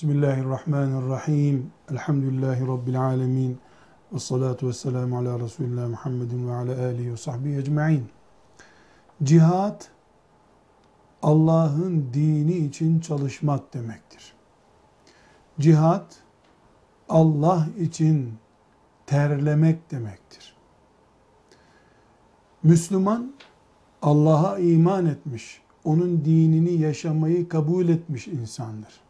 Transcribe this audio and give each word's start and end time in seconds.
Bismillahirrahmanirrahim. 0.00 1.72
Elhamdülillahi 1.90 2.66
Rabbil 2.66 3.00
alemin. 3.00 3.58
Ve 4.12 4.18
salatu 4.18 4.68
ve 4.68 4.72
selamu 4.72 5.18
ala 5.18 5.40
Resulullah 5.40 5.88
Muhammedin 5.88 6.48
ve 6.48 6.52
ala 6.52 6.86
alihi 6.86 7.12
ve 7.12 7.16
sahbihi 7.16 7.58
ecma'in. 7.58 8.04
Cihad, 9.22 9.82
Allah'ın 11.22 12.06
dini 12.14 12.56
için 12.56 13.00
çalışmak 13.00 13.74
demektir. 13.74 14.32
Cihad, 15.58 16.12
Allah 17.08 17.68
için 17.78 18.34
terlemek 19.06 19.90
demektir. 19.90 20.54
Müslüman, 22.62 23.32
Allah'a 24.02 24.58
iman 24.58 25.06
etmiş, 25.06 25.62
onun 25.84 26.24
dinini 26.24 26.72
yaşamayı 26.72 27.48
kabul 27.48 27.88
etmiş 27.88 28.28
insandır. 28.28 29.09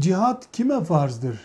Cihat 0.00 0.52
kime 0.52 0.84
farzdır? 0.84 1.40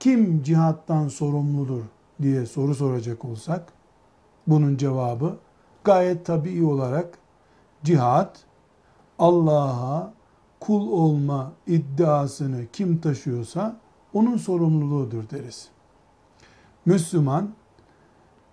Kim 0.00 0.42
cihattan 0.42 1.08
sorumludur 1.08 1.82
diye 2.22 2.46
soru 2.46 2.74
soracak 2.74 3.24
olsak 3.24 3.72
bunun 4.46 4.76
cevabı 4.76 5.36
gayet 5.84 6.26
tabii 6.26 6.64
olarak 6.64 7.18
cihat 7.84 8.44
Allah'a 9.18 10.12
kul 10.60 10.88
olma 10.92 11.52
iddiasını 11.66 12.66
kim 12.72 13.00
taşıyorsa 13.00 13.76
onun 14.12 14.36
sorumluluğudur 14.36 15.30
deriz. 15.30 15.68
Müslüman 16.86 17.50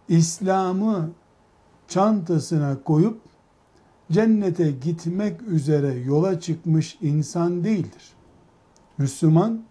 İslam'ı 0.07 1.11
çantasına 1.87 2.83
koyup 2.83 3.21
cennete 4.11 4.71
gitmek 4.71 5.41
üzere 5.41 5.93
yola 5.93 6.39
çıkmış 6.39 6.97
insan 7.01 7.63
değildir. 7.63 8.15
Müslüman 8.97 9.61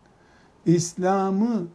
İslam'ı 0.67 1.67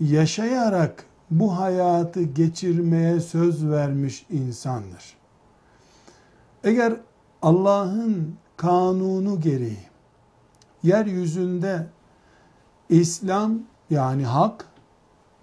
yaşayarak 0.00 1.06
bu 1.30 1.58
hayatı 1.58 2.22
geçirmeye 2.22 3.20
söz 3.20 3.68
vermiş 3.68 4.26
insandır. 4.30 5.16
Eğer 6.64 6.96
Allah'ın 7.42 8.36
kanunu 8.56 9.40
gereği 9.40 9.86
yeryüzünde 10.82 11.86
İslam 12.88 13.58
yani 13.90 14.24
hak 14.26 14.66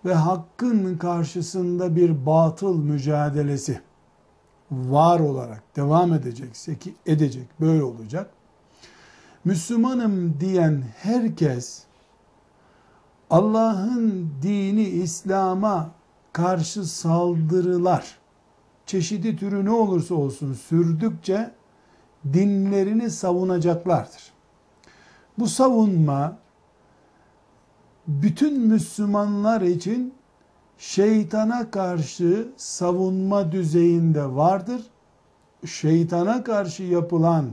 ve 0.06 0.14
hakkın 0.14 0.98
karşısında 0.98 1.96
bir 1.96 2.26
batıl 2.26 2.78
mücadelesi 2.78 3.82
var 4.72 5.20
olarak 5.20 5.64
devam 5.76 6.14
edecekse 6.14 6.80
ki 6.80 6.96
edecek 7.06 7.48
böyle 7.60 7.84
olacak. 7.84 8.30
Müslümanım 9.46 10.40
diyen 10.40 10.84
herkes 10.98 11.84
Allah'ın 13.30 14.30
dini 14.42 14.84
İslam'a 14.84 15.92
karşı 16.34 16.86
saldırılar 16.86 18.18
çeşidi 18.86 19.36
türü 19.36 19.66
ne 19.66 19.72
olursa 19.72 20.16
olsun 20.16 20.54
sürdükçe 20.54 21.52
dinlerini 22.34 23.10
savunacaklardır. 23.10 24.32
Bu 25.40 25.48
savunma 25.48 26.38
bütün 28.08 28.60
Müslümanlar 28.60 29.62
için 29.62 30.14
şeytana 30.78 31.72
karşı 31.72 32.48
savunma 32.58 33.52
düzeyinde 33.52 34.36
vardır. 34.36 34.82
Şeytana 35.66 36.44
karşı 36.44 36.84
yapılan 36.84 37.46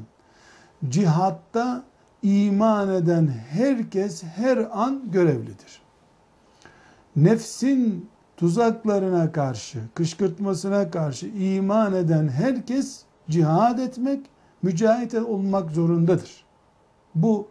cihatta 0.89 1.85
iman 2.23 2.95
eden 2.95 3.27
herkes 3.51 4.25
her 4.25 4.69
an 4.73 5.03
görevlidir. 5.11 5.83
Nefsin 7.17 8.09
tuzaklarına 8.37 9.33
karşı, 9.33 9.79
kışkırtmasına 9.95 10.91
karşı 10.91 11.27
iman 11.27 11.95
eden 11.95 12.29
herkes 12.29 13.03
cihad 13.31 13.79
etmek, 13.79 14.27
mücahit 14.63 15.15
olmak 15.15 15.71
zorundadır. 15.71 16.45
Bu 17.15 17.49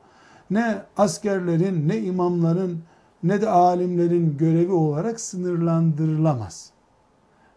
ne 0.49 0.81
askerlerin, 0.97 1.87
ne 1.87 1.97
imamların, 1.97 2.83
ne 3.23 3.41
de 3.41 3.49
alimlerin 3.49 4.37
görevi 4.37 4.71
olarak 4.71 5.19
sınırlandırılamaz. 5.19 6.71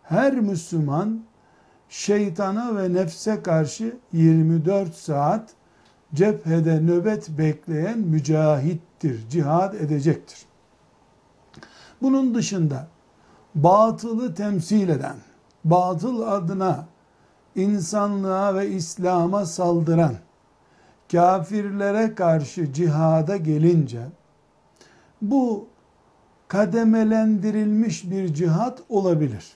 Her 0.02 0.40
Müslüman 0.40 1.20
şeytana 1.88 2.76
ve 2.76 2.92
nefse 2.92 3.42
karşı 3.42 3.96
24 4.12 4.94
saat 4.94 5.54
cephede 6.14 6.80
nöbet 6.80 7.28
bekleyen 7.28 7.98
mücahittir, 7.98 9.28
cihad 9.28 9.74
edecektir. 9.74 10.38
Bunun 12.02 12.34
dışında 12.34 12.88
batılı 13.54 14.34
temsil 14.34 14.88
eden, 14.88 15.16
batıl 15.64 16.22
adına 16.22 16.86
insanlığa 17.54 18.54
ve 18.54 18.68
İslam'a 18.68 19.46
saldıran 19.46 20.14
kafirlere 21.12 22.14
karşı 22.14 22.72
cihada 22.72 23.36
gelince 23.36 24.00
bu 25.22 25.68
kademelendirilmiş 26.48 28.10
bir 28.10 28.34
cihat 28.34 28.82
olabilir. 28.88 29.52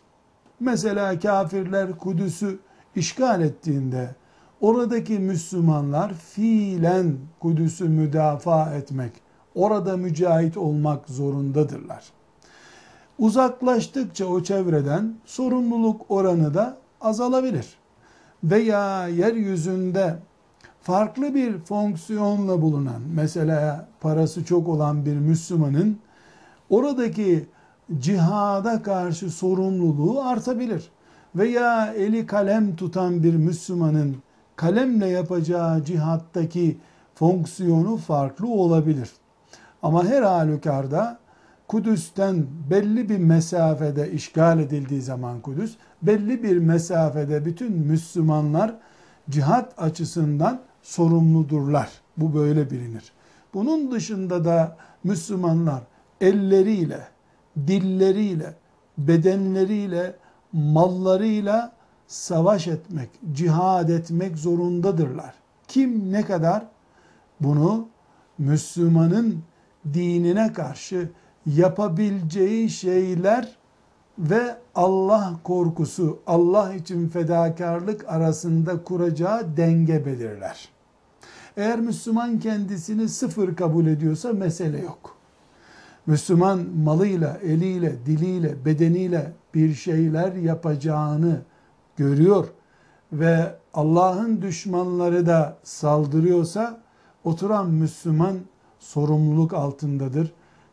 Mesela 0.61 1.19
kafirler 1.19 1.99
Kudüs'ü 1.99 2.59
işgal 2.97 3.43
ettiğinde 3.43 4.15
oradaki 4.65 5.19
Müslümanlar 5.19 6.15
fiilen 6.15 7.17
Kudüs'ü 7.41 7.89
müdafaa 7.89 8.75
etmek, 8.75 9.13
orada 9.55 9.97
mücahit 9.97 10.57
olmak 10.57 11.09
zorundadırlar. 11.09 12.05
Uzaklaştıkça 13.19 14.27
o 14.27 14.43
çevreden 14.43 15.15
sorumluluk 15.25 16.01
oranı 16.09 16.55
da 16.55 16.77
azalabilir. 17.01 17.67
Veya 18.45 19.09
yeryüzünde 19.09 20.17
farklı 20.83 21.35
bir 21.35 21.59
fonksiyonla 21.59 22.63
bulunan, 22.63 23.03
mesela 23.15 23.89
parası 24.01 24.45
çok 24.45 24.69
olan 24.69 25.07
bir 25.07 25.17
Müslümanın 25.17 25.99
oradaki 26.71 27.47
cihada 27.99 28.83
karşı 28.83 29.31
sorumluluğu 29.31 30.23
artabilir. 30.23 30.91
Veya 31.37 31.95
eli 31.95 32.27
kalem 32.27 32.77
tutan 32.77 33.23
bir 33.23 33.35
Müslümanın 33.35 34.17
kalemle 34.57 35.09
yapacağı 35.09 35.85
cihattaki 35.85 36.79
fonksiyonu 37.15 37.97
farklı 37.97 38.49
olabilir. 38.49 39.11
Ama 39.83 40.05
her 40.05 40.23
halükarda 40.23 41.19
Kudüs'ten 41.69 42.47
belli 42.71 43.09
bir 43.09 43.19
mesafede 43.19 44.11
işgal 44.11 44.61
edildiği 44.61 45.03
zaman 45.03 45.41
Kudüs, 45.41 45.77
belli 46.03 46.43
bir 46.43 46.59
mesafede 46.59 47.45
bütün 47.45 47.73
Müslümanlar 47.73 48.75
cihat 49.31 49.83
açısından 49.83 50.61
sorumludurlar. 50.83 51.89
Bu 52.17 52.35
böyle 52.35 52.71
bilinir. 52.71 53.13
Bunun 53.55 53.93
dışında 53.93 54.45
da 54.45 54.77
Müslümanlar 55.05 55.83
elleriyle, 56.21 57.01
dilleriyle, 57.67 58.55
bedenleriyle, 58.99 60.17
mallarıyla 60.53 61.73
savaş 62.07 62.69
etmek, 62.69 63.09
cihad 63.33 63.89
etmek 63.89 64.39
zorundadırlar. 64.39 65.35
Kim 65.69 66.13
ne 66.13 66.23
kadar 66.23 66.67
bunu 67.41 67.89
Müslümanın 68.39 69.43
dinine 69.95 70.53
karşı 70.53 71.11
yapabileceği 71.47 72.71
şeyler 72.71 73.57
ve 74.19 74.57
Allah 74.75 75.33
korkusu, 75.45 76.19
Allah 76.27 76.75
için 76.75 77.09
fedakarlık 77.09 78.09
arasında 78.09 78.85
kuracağı 78.85 79.57
denge 79.57 80.07
belirler. 80.07 80.69
Eğer 81.57 81.81
Müslüman 81.81 82.39
kendisini 82.39 83.09
sıfır 83.09 83.57
kabul 83.57 83.87
ediyorsa 83.87 84.33
mesele 84.33 84.81
yok. 84.81 85.17
Müslüman 86.07 86.67
malıyla, 86.85 87.39
eliyle, 87.43 88.07
diliyle, 88.07 88.65
bedeniyle 88.65 89.33
bir 89.55 89.75
şeyler 89.75 90.33
yapacağını 90.33 91.41
görüyor 91.97 92.49
ve 93.13 93.55
Allah'ın 93.75 94.43
düşmanları 94.43 95.27
da 95.27 95.57
saldırıyorsa 95.63 96.81
oturan 97.25 97.71
Müslüman 97.71 98.39
sorumluluk 98.79 99.55
altındadır. 99.55 100.33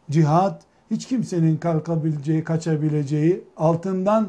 Cihad 0.10 0.62
hiç 0.92 1.08
kimsenin 1.08 1.58
kalkabileceği, 1.58 2.44
kaçabileceği, 2.44 3.44
altından 3.58 4.28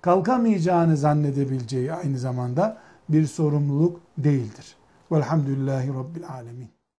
kalkamayacağını 0.00 0.96
zannedebileceği 0.96 1.92
aynı 1.92 2.18
zamanda 2.18 2.78
bir 3.08 3.26
sorumluluk 3.26 4.00
değildir. 4.18 4.76
Velhamdülillahi 5.12 5.88
Rabbil 5.88 6.28
Alemin. 6.28 6.77